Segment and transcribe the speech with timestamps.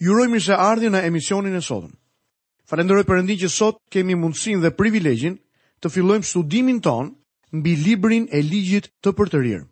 [0.00, 1.92] Ju urojmë se ardhi në emisionin e sotëm.
[2.70, 5.34] Falenderoj përëndin që sot kemi mundësin dhe privilegjin
[5.82, 7.10] të fillojmë studimin ton
[7.52, 9.66] mbi librin e ligjit të përtërir.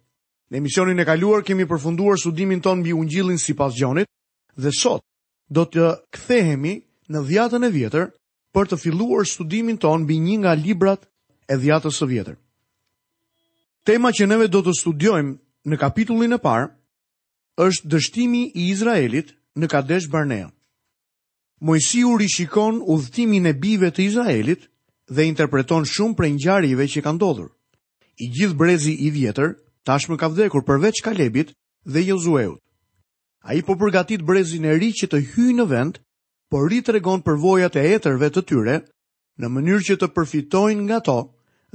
[0.50, 4.08] Në emisionin e kaluar kemi përfunduar studimin ton mbi Ungjillin sipas Gjonit
[4.56, 5.00] dhe sot
[5.48, 6.74] do të kthehemi
[7.08, 8.10] në Dhjatën e Vjetër
[8.52, 11.08] për të filluar studimin ton mbi një nga librat
[11.48, 12.36] e Dhjatës së Vjetër.
[13.84, 15.38] Tema që ne do të studiojmë
[15.70, 16.68] në kapitullin e parë
[17.64, 20.48] është dështimi i Izraelit në Kadesh Barnea.
[21.60, 24.68] Mojsi u rishikon udhtimin e bive të Izraelit
[25.10, 27.48] dhe interpreton shumë për njarjive që kanë ndodhur.
[28.22, 29.56] I gjithë brezi i vjetër
[29.88, 31.52] tashmë ka vdekur përveç Kalebit
[31.84, 32.60] dhe Jozueut.
[33.46, 35.98] A i po përgatit brezin e ri që të hyjë në vend,
[36.50, 38.76] por ri të regon përvojat e etërve të tyre
[39.42, 41.16] në mënyrë që të përfitojnë nga to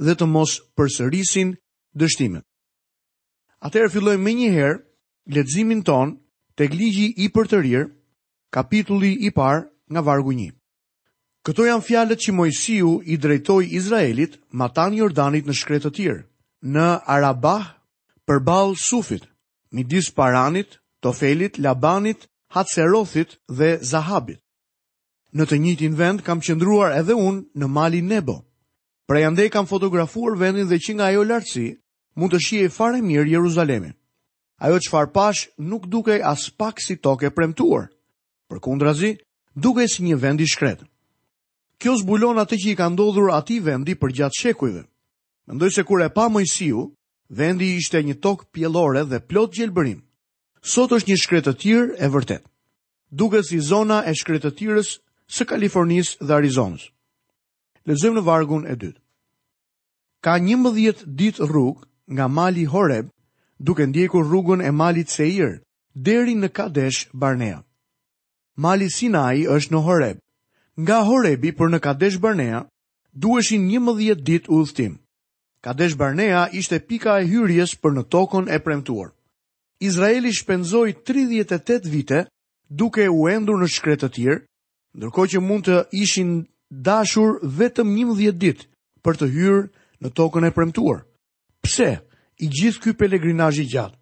[0.00, 1.54] dhe të mos përsërisin
[1.94, 2.44] dështimet.
[3.64, 4.80] Atëherë fillojmë me një herë,
[5.34, 6.18] ledzimin tonë
[6.58, 7.86] tek ligji i për të rirë,
[8.54, 10.50] kapitulli i parë nga vargu një.
[11.44, 16.22] Këto janë fjalët që Mojësiu i drejtoj Izraelit matan Jordanit në shkretë të tjirë,
[16.74, 17.66] në Arabah
[18.26, 19.26] për balë sufit,
[19.76, 24.40] midis Paranit, Tofelit, Labanit, Hatserothit dhe Zahabit.
[25.34, 28.38] Në të njëtin vend kam qëndruar edhe unë në mali Nebo.
[29.08, 31.66] Prej kam fotografuar vendin dhe që nga ajo lartësi,
[32.16, 33.92] mund të shie fare mirë Jeruzalemin
[34.60, 37.88] ajo që farë pash nuk duke as pak si toke premtuar,
[38.50, 39.16] për kundra zi,
[39.54, 40.84] duke si një vendi shkret.
[41.78, 44.82] Kjo zbulon atë që i ka ndodhur ati vendi për gjatë shekujve.
[45.50, 46.86] Mendoj se kur e pa mojësiu,
[47.28, 49.98] vendi ishte një tok pjellore dhe plot gjelbërim.
[50.64, 52.44] Sot është një shkretë tjirë e vërtet,
[53.10, 54.94] duke si zona e shkretë tjirës
[55.28, 56.86] së Kalifornis dhe Arizonës.
[57.84, 59.00] Lezëm në vargun e dytë.
[60.24, 63.10] Ka një mëdhjet dit rrug nga mali Horeb
[63.58, 65.60] duke ndjekur rrugën e malit Seir
[65.94, 67.62] deri në Kadesh Barnea.
[68.56, 70.18] Mali Sinai është në Horeb.
[70.76, 72.64] Nga Horebi për në Kadesh Barnea
[73.14, 74.96] duheshin 11 ditë udhëtim.
[75.62, 79.10] Kadesh Barnea ishte pika e hyrjes për në tokën e premtuar.
[79.80, 82.24] Izraeli shpenzoi 38 vite
[82.70, 84.36] duke u endur në shkretë të tjirë,
[84.98, 86.44] ndërko që mund të ishin
[86.86, 88.60] dashur vetëm 11 dit
[89.04, 89.62] për të hyrë
[90.02, 91.00] në tokën e premtuar.
[91.64, 91.98] Pse,
[92.40, 94.00] i gjithë ky pelegrinazh i gjatë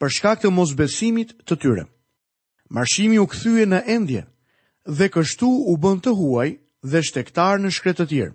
[0.00, 1.82] për shkak të mosbesimit të tyre.
[2.72, 4.22] Marshimi u kthye në endje
[4.96, 6.54] dhe kështu u bën të huaj
[6.88, 8.34] dhe shtektar në shkretë të tjerë.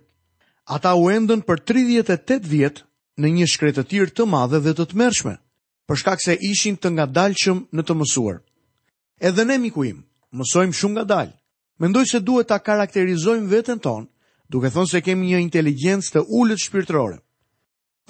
[0.75, 2.83] Ata u endën për 38 vjet
[3.17, 5.37] në një shkretë të tjerë të madhe dhe të të
[5.85, 8.37] për shkak se ishin të nga në të mësuar.
[9.21, 9.99] Edhe ne miku im,
[10.33, 11.33] mësojmë shumë nga dalë.
[11.79, 14.07] Mendoj se duhet ta karakterizojmë veten tonë,
[14.49, 17.19] duke thonë se kemi një inteligjencë të ullët shpirtërore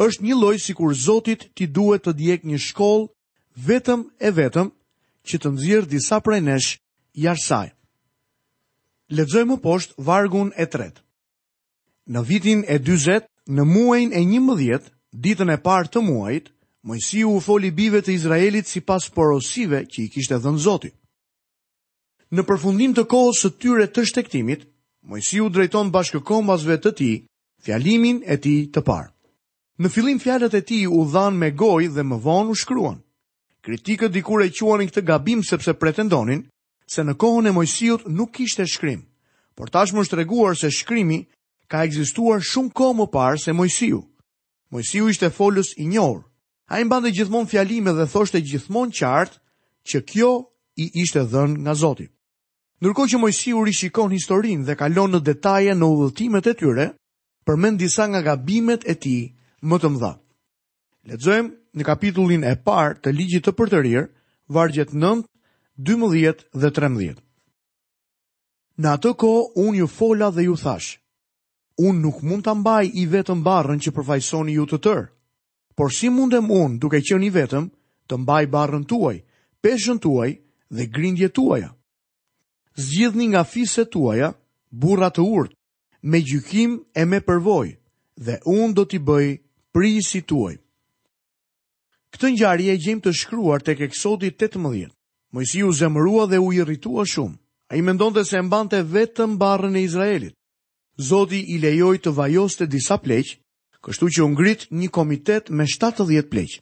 [0.04, 3.08] është një lloj sikur Zotit ti duhet të djeg një shkollë
[3.68, 4.68] vetëm e vetëm
[5.28, 6.76] që të nxjerr disa prej nesh
[7.24, 7.68] jashtë saj.
[9.16, 11.00] Lexojmë më poshtë vargun e tretë.
[12.12, 14.92] Në vitin e 40, në muajin e 11,
[15.24, 16.52] ditën e parë të muajit,
[16.86, 20.94] Mojsiu u foli bive të Izraelit si pas porosive që i kishte dhënë Zotit.
[22.30, 24.68] Në përfundim të kohës së tyre të shtektimit,
[25.10, 27.12] Mojsiu drejton bashkëkombasve të ti,
[27.66, 29.10] fjalimin e ti të parë.
[29.84, 33.02] Në fillim fjalët e tij u dhan me gojë dhe më vonë u shkruan.
[33.66, 36.46] Kritikët dikur e quanin këtë gabim sepse pretendonin
[36.88, 39.02] se në kohën e Mojsiut nuk kishte shkrim,
[39.56, 41.26] por tashmë është treguar se shkrimi
[41.68, 44.00] ka ekzistuar shumë kohë më parë se Mojsiu.
[44.72, 46.22] Mojsiu ishte folës i njohur.
[46.72, 49.40] Ai mbante gjithmonë fjallime dhe thoshte gjithmonë qartë
[49.90, 50.32] që kjo
[50.84, 52.08] i ishte dhënë nga Zoti.
[52.80, 56.88] Ndërkohë që Mojsiu rishikon historinë dhe kalon në detaje në udhëtimet e tyre,
[57.46, 59.35] përmend disa nga gabimet e tij
[59.70, 60.12] më të mëdha.
[61.10, 64.08] Lexojmë në kapitullin e parë të ligjit të përtërir,
[64.54, 65.24] vargjet 9,
[65.86, 67.18] 12 dhe 13.
[68.82, 69.32] Në atë ko,
[69.64, 70.96] unë ju fola dhe ju thash,
[71.82, 75.06] unë nuk mund të mbaj i vetëm barën që përfajsoni ju të tërë,
[75.78, 77.66] por si mundem unë duke që një vetëm
[78.08, 79.18] të mbaj barën tuaj,
[79.64, 80.30] peshën tuaj
[80.74, 81.72] dhe grindje tuaja.
[82.76, 84.34] Zgjithni nga fise tuaja,
[84.72, 85.56] burra të urtë,
[86.04, 87.78] me gjykim e me përvoj,
[88.20, 89.30] dhe unë do t'i bëj
[89.76, 90.54] prisi tuaj.
[92.16, 94.88] Këtë ngjarje e gjejmë të shkruar tek Eksodi 18.
[95.36, 97.36] Mojsiu u zemërua dhe u irritua shumë.
[97.76, 100.34] Ai mendonte se e mbante vetëm barrën e Izraelit.
[101.10, 103.34] Zoti i lejoi të vajoste disa pleq,
[103.84, 106.56] kështu që u ngrit një komitet me 70 pleq.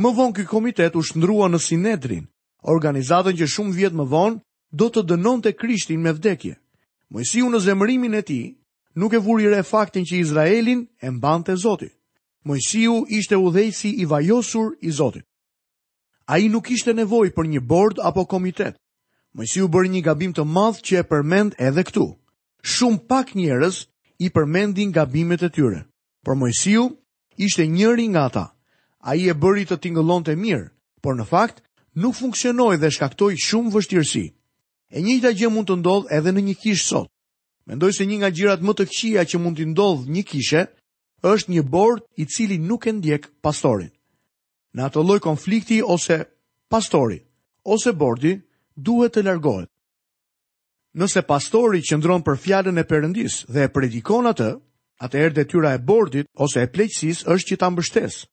[0.00, 2.26] Më vonë ky komitet u shndrua në Sinedrin,
[2.66, 4.40] organizatën që shumë vjet më vonë
[4.74, 6.56] do të dënonte Krishtin me vdekje.
[7.14, 8.44] Mojsiu në zemërimin e tij
[8.98, 11.92] nuk e vuri re faktin që Izraelin e mbante Zoti.
[12.46, 15.24] Mojësiu ishte udhejsi i vajosur i Zotit.
[16.26, 18.78] A i nuk ishte nevoj për një bord apo komitet.
[19.36, 22.06] Mojësiu bërë një gabim të madhë që e përmend edhe këtu.
[22.62, 23.82] Shumë pak njërës
[24.24, 25.82] i përmendin gabimet e tyre.
[26.24, 26.86] Por Mojësiu
[27.36, 28.44] ishte njëri nga ta.
[29.04, 30.70] A i e bëri të tingëllon të mirë,
[31.02, 31.60] por në fakt
[31.96, 34.24] nuk funksionoj dhe shkaktoj shumë vështirësi.
[34.90, 37.08] E një të gjë mund të ndodhë edhe në një kishë sot.
[37.68, 40.62] Mendoj se një nga gjirat më të këqia që mund të ndodhë një kishë,
[41.28, 43.90] është një bord i cili nuk e ndjek pastorin.
[44.74, 46.24] Në ato lloj konflikti ose
[46.70, 47.18] pastori
[47.64, 48.40] ose bordi
[48.76, 49.68] duhet të largohet.
[50.96, 54.48] Nëse pastori qëndron për fjalën e Perëndis dhe e predikon atë,
[55.04, 58.24] atëherë detyra e bordit ose e pleqësisë është që ta mbështesë.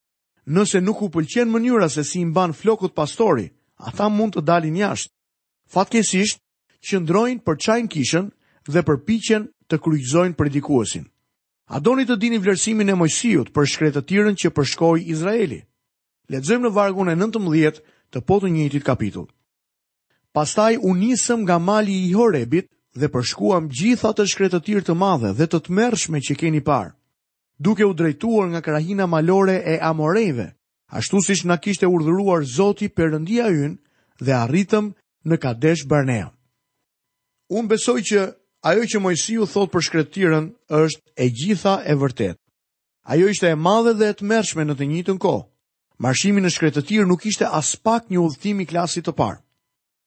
[0.56, 3.50] Nëse nuk u pëlqen mënyra se si i mban flokut pastori,
[3.90, 5.12] ata mund të dalin jashtë.
[5.74, 6.40] Fatkesisht,
[6.88, 8.32] qëndrojnë për çajin kishën
[8.72, 11.04] dhe përpiqen të kryqëzojnë predikuesin.
[11.68, 15.58] A doni të dini vlerësimin e mojësijut për shkretë tirën që përshkoj Izraeli?
[16.32, 17.82] Ledzojmë në vargun e 19
[18.12, 19.26] të potë njëjtit kapitull.
[20.32, 25.48] Pastaj unisëm nga mali i Horebit dhe përshkuam gjitha të shkretë tirë të madhe dhe
[25.52, 26.94] të të mërshme që keni parë,
[27.60, 30.54] duke u drejtuar nga krahina malore e Amoreve,
[30.88, 33.76] ashtu si shna kishte urdhuruar Zoti përëndia yn
[34.24, 34.94] dhe arritëm
[35.28, 36.32] në Kadesh Barnea.
[37.52, 38.30] Unë besoj që
[38.66, 42.38] ajo që Mojsiu thot për shkretirën është e gjitha e vërtet.
[43.08, 45.46] Ajo ishte e madhe dhe e të mershme në të njitën kohë.
[46.00, 49.40] Marshimi në shkretëtir nuk ishte as pak një udhtim i klasit të parë.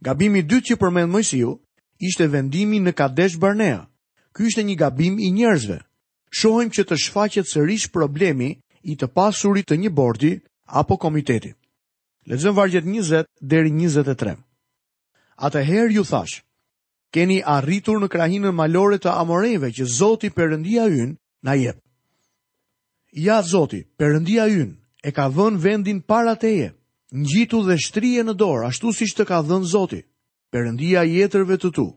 [0.04, 1.54] Gabimi i dytë që përmend Mojsiu
[1.98, 3.86] ishte vendimi në Kadesh Barnea.
[4.34, 5.78] Ky ishte një gabim i njerëzve.
[6.30, 8.50] Shohim që të shfaqet sërish problemi
[8.82, 10.36] i të pasurit të një bordi
[10.66, 11.54] apo komiteti.
[12.30, 14.36] Lexojmë vargjet 20 deri 23.
[15.42, 16.42] Atëherë ju thashë,
[17.14, 21.10] keni arritur në krahinën malore të amoreve që Zoti Perëndia ynë
[21.46, 21.78] na jep.
[23.12, 26.68] Ja Zoti, Perëndia ynë e ka vënë vendin para teje,
[27.10, 30.00] ngjitu dhe shtrije në dorë ashtu siç të ka dhënë Zoti,
[30.52, 31.88] Perëndia e jetërve të tu.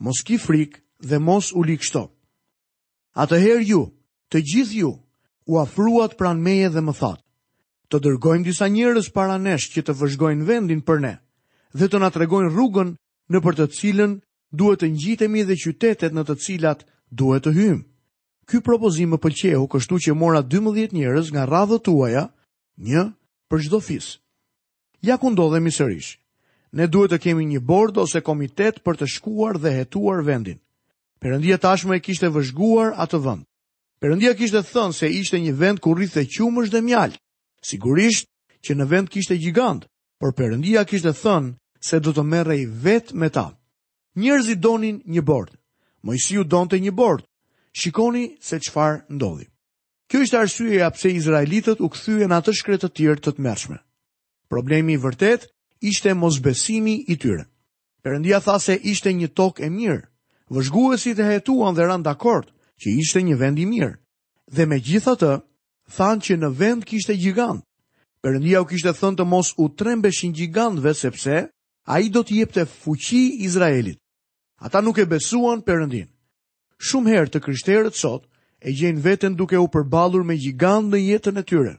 [0.00, 2.06] Mos ki frikë dhe mos u likështo.
[3.20, 3.82] Atëherë ju,
[4.32, 4.94] të gjithë ju,
[5.52, 7.22] u afruat pranë meje dhe më thatë,
[7.92, 11.14] të dërgojmë disa njërës para nesh që të vëzhgojnë vendin për ne,
[11.76, 12.94] dhe të nga tregojnë rrugën
[13.30, 14.14] në për të cilën
[14.56, 17.82] duhet të ngjitemi dhe qytetet në të cilat duhet të hyjmë.
[18.48, 22.26] Ky propozim më pëlqeu kështu që mora 12 njerëz nga radhët tuaja,
[22.86, 23.10] një
[23.48, 24.06] për çdo fis.
[25.04, 26.16] Ja ku ndodhemi sërish.
[26.76, 30.58] Ne duhet të kemi një bord ose komitet për të shkuar dhe hetuar vendin.
[31.20, 33.44] Perëndia tashmë e kishte vëzhguar atë vend.
[34.00, 37.14] Perëndia kishte thënë se ishte një vend ku rrithë qumësh dhe mjal.
[37.64, 38.26] Sigurisht
[38.64, 39.86] që në vend kishte gjigant,
[40.20, 41.54] por Perëndia kishte thënë
[41.84, 43.46] se do të merrej vetë me ta.
[44.16, 45.50] Njerëzit donin një bord.
[46.06, 47.24] Mojsiu donte një bord.
[47.80, 49.46] Shikoni se çfarë ndodhi.
[50.08, 53.78] Kjo ishte arsyeja pse izraelitët u kthyen atë shkretë të tjerë të tmerrshme.
[54.48, 55.48] Problemi i vërtet
[55.90, 57.44] ishte mosbesimi i tyre.
[58.04, 60.00] Perëndia tha se ishte një tokë e mirë.
[60.54, 63.96] Vëzhguesit e hetuan dhe ran dakord që ishte një vend i mirë.
[64.54, 65.32] Dhe me gjitha të,
[65.96, 67.64] thanë që në vend kishte gjigant.
[68.22, 71.48] Perëndia u kishte thënë të mos u trembeshin gjigantëve sepse
[71.96, 73.98] ai do t'i jepte fuqi Izraelit.
[74.60, 76.06] Ata nuk e besuan përëndin.
[76.86, 78.22] Shumë herë të kryshterët sot
[78.62, 81.74] e gjenë vetën duke u përbalur me gjigandë në jetën e tyre.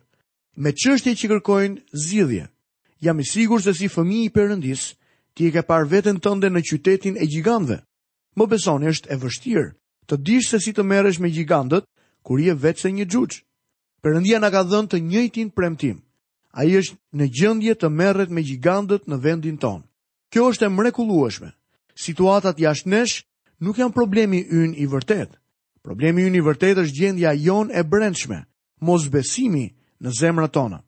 [0.64, 2.46] Me qështje që kërkojnë zidhje,
[3.04, 4.84] jam i sigur se si fëmi i përëndis,
[5.36, 7.80] ti e ke parë vetën tënde në qytetin e gjigandëve.
[8.38, 9.70] Më beson e është e vështirë
[10.08, 11.86] të dishë se si të meresh me gjigandët,
[12.26, 13.40] kur je vetë se një gjuqë.
[14.04, 15.98] Përëndia nga ka dhënë të njëjtin premtim.
[16.58, 19.84] A i është në gjëndje të meret me gjigandët në vendin tonë.
[20.32, 21.50] Kjo është e mrekulueshme
[21.96, 23.16] situatat jashtë nesh
[23.64, 25.34] nuk janë problemi yn i vërtet.
[25.86, 28.44] Problemi yn i vërtet është gjendja jon e brendshme,
[28.82, 29.70] mos besimi
[30.02, 30.82] në zemrat tona.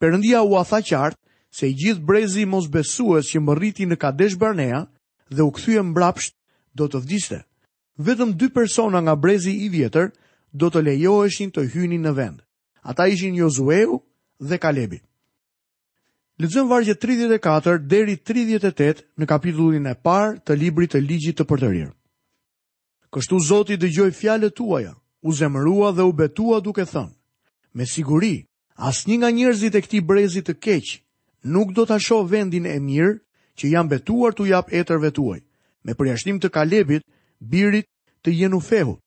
[0.00, 1.20] Perëndia u a tha qartë
[1.52, 4.86] se i gjithë brezi mos besues që më rriti në Kadesh Barnea
[5.30, 6.34] dhe u këthyë mbrapsht
[6.78, 7.38] do të vdiste.
[7.98, 10.12] Vetëm dy persona nga brezi i vjetër
[10.52, 12.38] do të lejoheshin të hynin në vend.
[12.82, 13.98] Ata ishin Jozueu
[14.38, 15.00] dhe Kalebi.
[16.38, 21.46] Lëzëm zonë vargje 34 deri 38 në kapitullin e parë të librit të Ligjit të
[21.50, 21.88] Përtërir.
[23.10, 24.92] Kështu Zoti dëgjoi fjalët tuaja,
[25.26, 27.10] u zemërua dhe u betua duke thënë:
[27.74, 28.30] Me siguri,
[28.86, 30.86] asnjë nga njerëzit e këtij brezi të keq
[31.56, 33.18] nuk do ta asho vendin e mirë
[33.58, 35.40] që jam betuar t'u jap etërve tuaj.
[35.82, 37.02] Me përjashtim të Kalebit,
[37.42, 37.90] birit
[38.22, 39.02] të Jenufemut.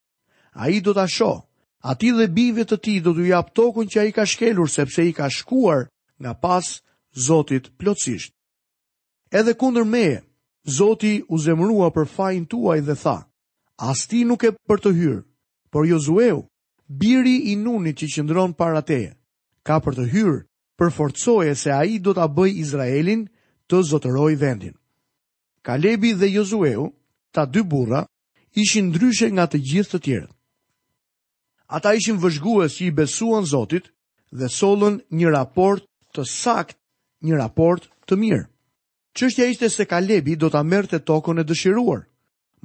[0.59, 1.45] Ai do ta shoh.
[1.79, 5.13] Ati dhe bijve të tij do t'u jap tokën që ai ka shkelur sepse i
[5.15, 5.87] ka shkuar.
[6.19, 6.81] Nga pas
[7.13, 8.31] Zotit plotësisht.
[9.31, 10.21] Edhe kundër meje,
[10.67, 13.17] Zoti u zemrua për fajin tuaj dhe tha:
[13.77, 15.17] "As ti nuk e për të hyr,
[15.71, 16.45] por Josueu,
[16.87, 19.15] biri i Nunit që qëndron para teje,
[19.65, 20.33] ka për të hyr,
[20.77, 23.27] përforcoje se ai do ta bëj Izraelin
[23.67, 24.75] të zotërojë vendin."
[25.65, 26.91] Kalebi dhe Josueu,
[27.33, 28.05] ta dy burra,
[28.61, 30.35] ishin ndryshe nga të gjithë të tjerët.
[31.75, 33.85] Ata ishin vëzhgues që i besuan Zotit
[34.37, 35.83] dhe sollën një raport
[36.15, 36.77] të sakt
[37.25, 38.43] një raport të mirë.
[39.17, 42.03] Qështja ishte se Kalebi do të amërë të tokën e dëshiruar.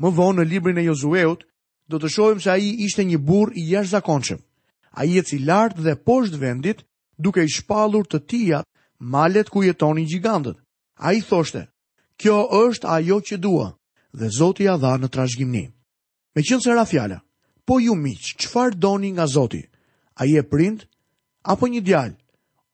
[0.01, 1.43] Më vonë në librin e Jozueut,
[1.91, 4.41] do të shojmë se aji ishte një bur i jash zakonqëm.
[5.01, 6.85] Aji e cilartë dhe poshtë vendit
[7.19, 8.61] duke i shpalur të tia
[8.99, 10.59] malet ku jetoni gjigandët.
[10.99, 11.67] Aji thoshte,
[12.21, 13.67] kjo është ajo që dua
[14.17, 15.67] dhe zoti a dha në trashgjimni.
[16.37, 17.21] Me qënë se rafjala,
[17.67, 19.63] po ju miqë, qëfar doni nga zoti?
[20.21, 20.89] Aji e prindë,
[21.45, 22.17] apo një djalë?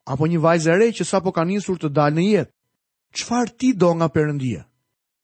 [0.05, 2.51] apo një vajzë e re që sapo ka nisur të dalë në jetë.
[3.13, 4.63] Çfarë ti do nga Perëndia?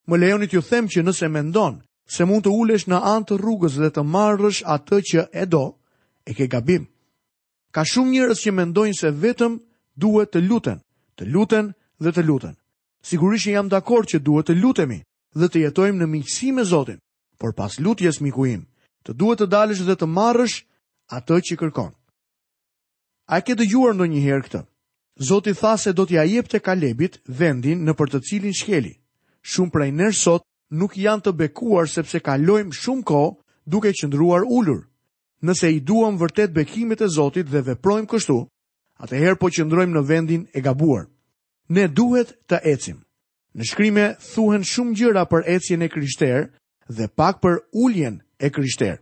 [0.07, 3.75] Më lejoni t'ju them që nëse mendon se mund të ulesh në anë të rrugës
[3.81, 5.65] dhe të marrësh atë që e do,
[6.25, 6.88] e ke gabim.
[7.71, 9.59] Ka shumë njerëz që mendojnë se vetëm
[9.93, 10.79] duhet të luten,
[11.17, 11.69] të luten
[12.01, 12.55] dhe të luten.
[13.05, 15.00] Sigurisht që jam dakord që duhet të lutemi
[15.38, 16.98] dhe të jetojmë në miqësi me Zotin,
[17.38, 18.65] por pas lutjes miku im,
[19.05, 20.59] të duhet të dalësh dhe të marrësh
[21.13, 21.93] atë që kërkon.
[23.29, 24.59] A ke të gjuar në herë këtë?
[25.21, 28.93] Zoti tha se do t'ja jep të Kalebit vendin në për të cilin shkeli.
[29.45, 33.19] Shumë prej nërë sot nuk janë të bekuar sepse kalojmë shumë ko
[33.69, 34.79] duke qëndruar ullur.
[35.45, 38.39] Nëse i duam vërtet bekimit e Zotit dhe veprojmë kështu,
[39.03, 41.05] atëherë po qëndrojmë në vendin e gabuar.
[41.69, 42.98] Ne duhet të ecim.
[43.53, 46.43] Në shkrimë thuhen shumë gjëra për ecjen e krishterë
[46.98, 48.98] dhe pak për ulljen e krishterë.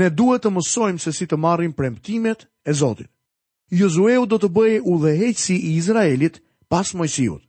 [0.00, 3.11] Ne duhet të mësojmë se si të marrim premtimet e Zotit.
[3.72, 6.34] Jozueu do të bëje u dheheqësi i Izraelit
[6.68, 7.40] pas mojësijut.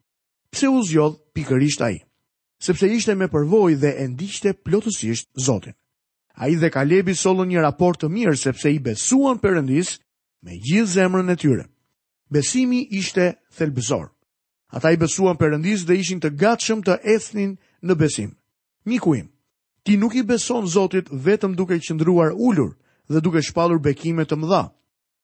[0.54, 1.98] Pse u zjodh pikërisht a i?
[2.64, 5.74] Sepse ishte me përvoj dhe endishte plotësisht Zotin.
[6.40, 9.98] A i dhe Kalebi solën një raport të mirë sepse i besuan përëndis
[10.48, 11.66] me gjithë zemrën e tyre.
[12.34, 13.28] Besimi ishte
[13.58, 14.08] thelbëzor.
[14.78, 18.32] Ata i besuan përëndis dhe ishin të gatshëm të ethnin në besim.
[18.88, 19.28] Mikuim,
[19.84, 22.78] ti nuk i beson Zotit vetëm duke qëndruar ullur
[23.12, 24.64] dhe duke shpalur bekime të mdha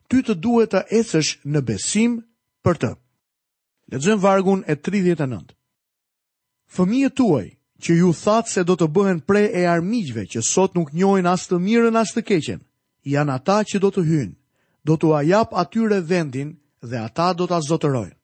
[0.09, 2.15] ty të duhet të ecësh në besim
[2.65, 2.91] për të.
[3.93, 5.53] Lexojm vargun e 39.
[6.69, 7.45] Fëmijët tuaj
[7.79, 11.47] që ju that se do të bëhen pre e armiqve që sot nuk njohin as
[11.47, 12.59] të mirën as të keqen,
[13.07, 14.35] janë ata që do të hynë,
[14.85, 16.55] do të ajap atyre vendin
[16.89, 18.17] dhe ata do të azotërojnë.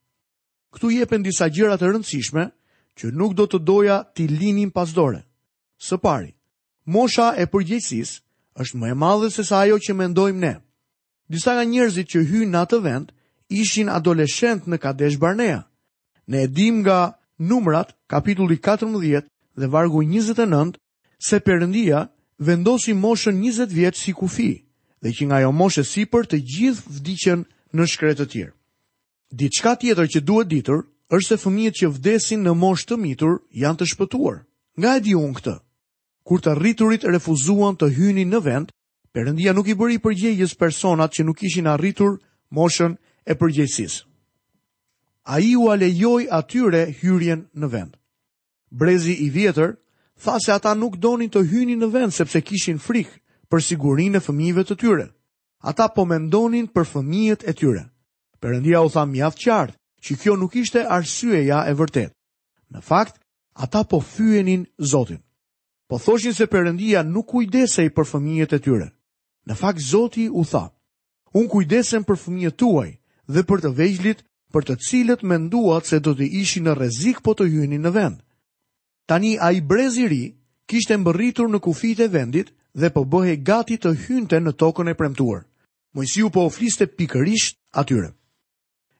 [0.73, 2.49] Këtu jepen disa gjirat e rëndësishme
[2.97, 5.21] që nuk do të doja t'i linin pasdore.
[5.79, 6.31] Së pari,
[6.85, 8.21] mosha e përgjegjësisë
[8.61, 10.53] është më e madhe se sa ajo që mendojmë ne
[11.27, 13.12] disa nga njerëzit që hynë në atë vend
[13.50, 15.62] ishin adoleshent në Kadesh Barnea.
[16.27, 19.25] Ne edhim nga numrat kapitulli 14
[19.60, 20.77] dhe vargu 29
[21.27, 22.08] se përëndia
[22.39, 24.51] vendosi moshën 20 vjetë si kufi
[25.01, 28.53] dhe që nga jo moshe si për të gjithë vdicen në shkretë të tjerë.
[29.36, 30.79] Diçka tjetër që duhet ditur
[31.13, 34.38] është se fëmijët që vdesin në moshë të mitur janë të shpëtuar.
[34.77, 35.55] Nga e di unë këtë?
[36.25, 38.75] Kur të rriturit refuzuan të hyni në vend,
[39.15, 42.17] Perëndia nuk i bëri përgjegjës personat që nuk ishin arritur
[42.57, 44.01] moshën e përgjegjësisë.
[45.36, 47.93] Ai u lejoi atyre hyrjen në vend.
[48.75, 49.72] Brezi i vjetër
[50.25, 53.15] tha se ata nuk donin të hynin në vend sepse kishin frikë
[53.50, 55.07] për sigurinë e fëmijëve të tyre.
[55.72, 57.86] Ata po mendonin për fëmijët e tyre.
[58.43, 62.12] Perëndia u tha mjaft qartë që kjo nuk ishte arsyeja e vërtet.
[62.72, 63.15] Në fakt,
[63.63, 65.24] ata po fyenin Zotin.
[65.88, 68.91] Po thoshin se përëndia nuk kujdesej për fëmijet e tyre.
[69.49, 70.63] Në fakt Zoti u tha:
[71.37, 72.87] Un kujdesem për fëmijët tuaj
[73.35, 74.23] dhe për të vegjlit
[74.55, 78.21] për të cilët menduat se do të ishin në rrezik po të hynin në vend.
[79.09, 80.23] Tani ai brez i ri
[80.71, 82.49] kishte mbërritur në kufijtë e vendit
[82.81, 85.43] dhe po bëhej gati të hynte në tokën e premtuar.
[85.95, 88.09] Mojsiu po ofliste pikërisht atyre.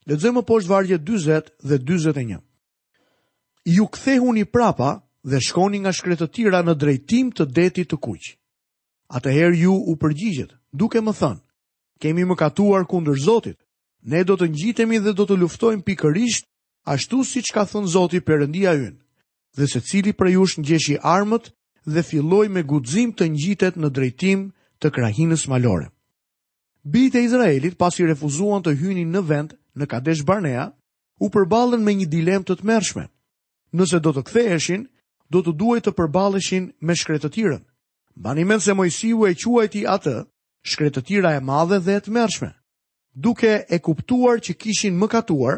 [0.08, 2.38] Lexojmë poshtë vargje 40 dhe 41.
[3.76, 4.92] Ju kthehuni prapa
[5.26, 8.36] dhe shkoni nga shkretëtira në drejtim të detit të kuqë.
[9.14, 11.42] Atëherë ju u përgjigjet, duke më thënë,
[12.02, 13.58] kemi më katuar kundër Zotit,
[14.02, 16.46] ne do të ngjitemi dhe do të luftojmë pikërisht
[16.94, 18.98] ashtu si që ka thënë Zotit përëndia ynë,
[19.58, 21.52] dhe se cili për jush në gjeshi armët
[21.94, 24.48] dhe filloj me gudzim të ngjitet në drejtim
[24.82, 25.88] të krahinës malore.
[26.84, 30.68] Bite Izraelit pasi refuzuan të hynin në vend në Kadesh Barnea,
[31.24, 33.06] u përballën me një dilemë të tmerrshme.
[33.74, 34.90] Nëse do të ktheheshin,
[35.34, 37.34] do të duhej të përballeshin me shkretë të
[38.18, 40.16] Bani se Mojsiu e quajti atë,
[40.70, 42.50] shkretëtira e madhe dhe e të mërshme,
[43.26, 45.58] duke e kuptuar që kishin më katuar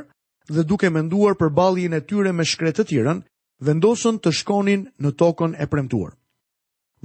[0.53, 3.19] dhe duke menduar për baljin e tyre me shkretëtiren,
[3.65, 6.11] vendosën të shkonin në tokën e premtuar.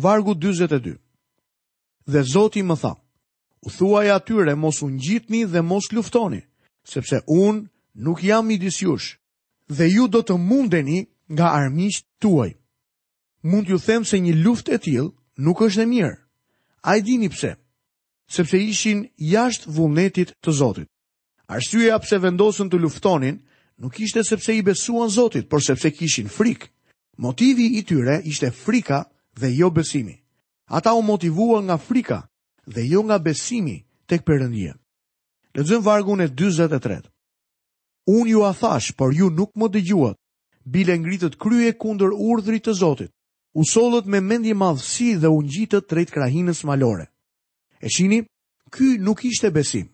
[0.04, 0.96] Vargu 22
[2.12, 2.92] Dhe Zoti më tha,
[3.66, 6.40] u thuaj atyre mos unë gjitni dhe mos luftoni,
[6.92, 7.68] sepse unë
[8.04, 9.16] nuk jam i disjush,
[9.76, 10.98] dhe ju do të mundeni
[11.32, 12.50] nga armisht tuaj.
[13.50, 15.08] Mund ju them se një luft e tilë,
[15.42, 16.14] nuk është e mirë.
[16.88, 17.54] A i dini pse?
[18.32, 20.88] Sepse ishin jashtë vullnetit të Zotit.
[21.52, 23.40] Arsyeja pse vendosën të luftonin,
[23.82, 26.70] nuk ishte sepse i besuan Zotit, por sepse kishin frikë.
[27.26, 29.02] Motivi i tyre ishte frika
[29.40, 30.14] dhe jo besimi.
[30.76, 32.18] Ata u motivua nga frika
[32.74, 33.76] dhe jo nga besimi
[34.08, 34.72] tek përëndje.
[35.56, 37.02] Lëzën vargun e 23.
[38.16, 40.16] Unë ju a thash, por ju nuk më dëgjuat,
[40.74, 43.12] bile ngritët krye kunder urdhri të Zotit
[43.54, 47.06] u solët me mendje madhësi dhe u ngjitët drejt krahinës malore.
[47.84, 48.22] E shini,
[48.72, 49.88] ky nuk ishte besim.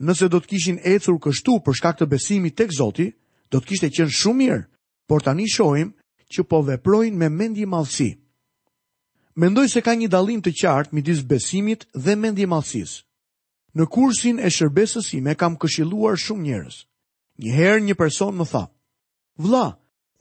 [0.00, 3.12] Nëse do të kishin ecur kështu për shkak të besimit tek Zoti,
[3.50, 4.62] do të kishte qenë shumë mirë,
[5.08, 5.92] por tani shohim
[6.32, 8.10] që po veprojnë me mendje madhësi.
[9.36, 13.02] Mendoj se ka një dallim të qartë midis besimit dhe mendje madhësisë.
[13.76, 16.76] Në kursin e shërbesës ime kam këshilluar shumë njerëz.
[17.42, 18.64] Një herë një person më tha:
[19.42, 19.66] vla,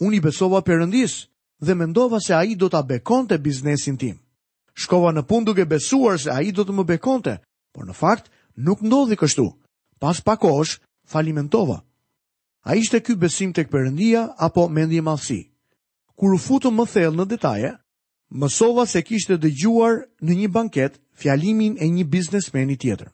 [0.04, 1.18] unë i besova përëndisë,
[1.64, 4.18] dhe mendova se a i do të bekonte biznesin tim.
[4.74, 7.38] Shkova në pun duke besuar se a i do të më bekonte,
[7.74, 9.48] por në fakt nuk ndodhi kështu.
[10.02, 11.80] Pas pakosh, falimentova.
[12.68, 15.40] A ishte ky besim tek këpërëndia, apo mendje malsi?
[16.16, 17.72] Kur u futu më thellë në detaje,
[18.32, 23.12] mësova se kishte dëgjuar në një banket fjalimin e një biznesmeni tjetër.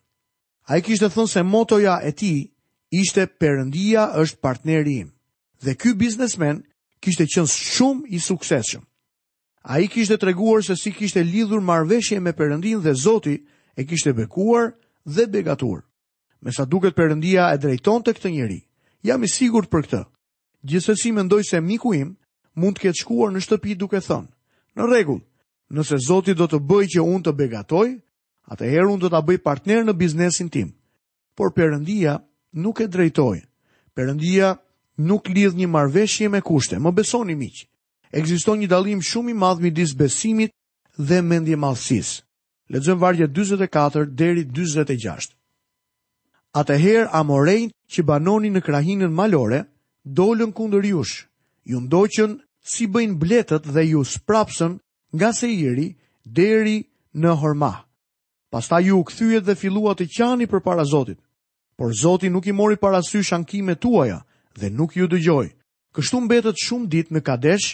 [0.69, 2.31] A i kishte thënë se motoja e ti
[2.93, 5.09] ishte përëndia është partneri im.
[5.63, 6.63] Dhe ky biznesmen
[7.01, 8.83] kishte qenë shumë i suksesshëm.
[9.63, 13.39] Ai kishte treguar se si kishte lidhur marveshje me Perëndin dhe Zoti
[13.75, 14.73] e kishte bekuar
[15.05, 15.83] dhe begatur.
[16.41, 18.59] Mesa duket Perëndia e drejtonte këtë njeri.
[19.03, 20.01] Jam i sigurt për këtë.
[20.63, 22.15] Gjithsesi mendoj se miku im
[22.59, 24.27] mund të ketë shkuar në shtëpi duke thënë,
[24.75, 25.21] "Në rregull,
[25.71, 27.87] nëse Zoti do të bëj që unë të begatoj,
[28.51, 30.71] atëherë unë do ta bëj partner në biznesin tim.
[31.35, 32.19] Por Perëndia
[32.53, 33.39] nuk e drejtoi."
[33.95, 34.55] Perëndia
[34.99, 36.75] nuk lidh një marveshje me kushte.
[36.79, 37.65] Më besoni miq.
[38.11, 40.51] Ekziston një dallim shumë i madh midis besimit
[40.99, 42.23] dhe mendje madhësisë.
[42.73, 45.33] Lexojm vargje 44 deri 46.
[46.53, 49.63] Atëherë amorejnë që banonin në krahinën malore
[50.05, 51.25] dolën kundër jush,
[51.69, 52.35] ju ndoqën
[52.73, 54.77] si bëjnë bletët dhe ju sprapsën
[55.17, 55.95] nga Seiri
[56.25, 56.79] deri
[57.13, 57.85] në Horma.
[58.49, 61.19] Pasta ju u këthyjet dhe filluat të qani për para Zotit,
[61.77, 64.23] por Zotit nuk i mori parasysh ankime tuaja,
[64.61, 65.49] dhe nuk ju dëgjoj.
[65.95, 67.69] Kështu mbetët shumë dit në kadesh,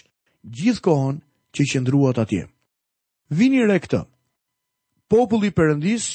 [0.57, 1.17] gjithë kohën
[1.53, 2.45] që i qëndruat atje.
[3.33, 4.03] Vini re këtë.
[5.11, 6.05] Populli përëndis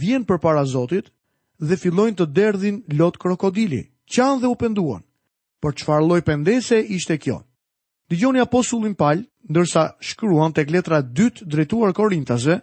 [0.00, 1.10] vjen për para Zotit
[1.60, 5.02] dhe fillojnë të derdhin lot krokodili, qanë dhe u penduan.
[5.60, 7.42] Por qëfar loj pendese ishte kjo?
[8.10, 12.60] Digjoni apostullin palë, ndërsa shkruan të kletra 2 drejtuar korintase,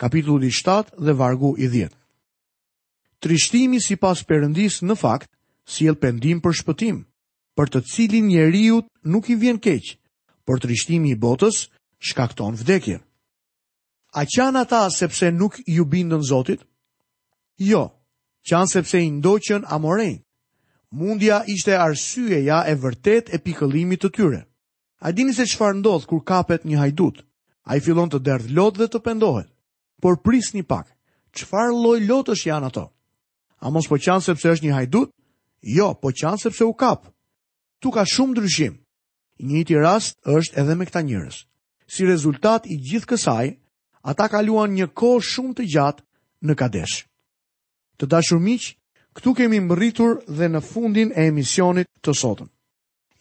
[0.00, 1.92] kapitulli 7 dhe vargu i 10.
[3.22, 5.28] Trishtimi si pas përëndis në fakt,
[5.68, 7.02] si el pendim për shpëtim,
[7.58, 8.76] për të cilin njeriu
[9.10, 9.96] nuk i vjen keq,
[10.46, 11.64] por trishtimi i botës
[11.98, 13.00] shkakton vdekje.
[14.14, 16.62] A qan ata sepse nuk ju bindën Zotit?
[17.58, 17.88] Jo,
[18.48, 20.22] qan sepse i ndoqën amorej.
[20.94, 24.40] Mundja ishte arsyeja e vërtet e pikëllimit të tyre.
[25.02, 27.24] A dini se çfarë ndodh kur kapet një hajdut?
[27.68, 29.50] Ai fillon të derdh lot dhe të pendohet.
[30.00, 30.94] Por prisni pak,
[31.36, 32.86] çfarë lloj lotësh janë ato?
[33.60, 35.10] A mos po qan sepse është një hajdut?
[35.74, 37.10] Jo, po qan sepse u kap.
[37.80, 38.72] Tu ka shumë ndryshim.
[39.38, 41.36] I njëjti rast është edhe me këta njerëz.
[41.92, 43.52] Si rezultat i gjithë kësaj,
[44.10, 46.02] ata kaluan një kohë shumë të gjatë
[46.46, 46.96] në Kadesh.
[47.98, 48.64] Të dashur miq,
[49.16, 52.50] këtu kemi mbërritur dhe në fundin e emisionit të sotëm.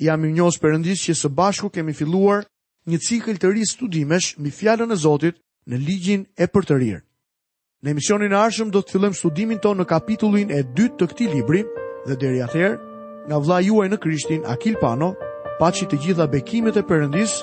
[0.06, 2.46] Jam i njohur perëndis që së bashku kemi filluar
[2.90, 5.38] një cikël të ri studimesh mbi fjalën e Zotit
[5.70, 7.02] në ligjin e rirë.
[7.84, 11.28] Në emisionin e ardhshëm do të fillojmë studimin tonë në kapitullin e 2 të këtij
[11.36, 11.62] libri
[12.08, 12.76] dhe deri atëherë
[13.28, 15.12] nga vla juaj në Krishtin, Akil Pano,
[15.60, 17.36] paci të gjitha bekimet e përëndis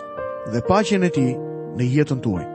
[0.55, 2.54] dhe pacjen e ti në jetën tuaj.